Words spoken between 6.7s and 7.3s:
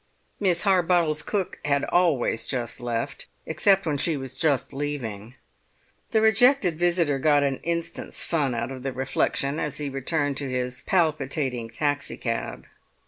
visitor